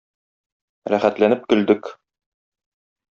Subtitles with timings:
[0.93, 1.91] Рәхәтләнеп көлдек.